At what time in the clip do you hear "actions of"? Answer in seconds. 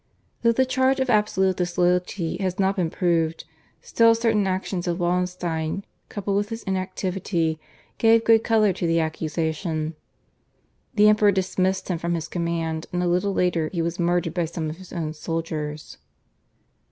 4.47-4.97